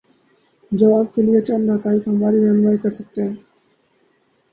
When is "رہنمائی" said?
2.39-2.77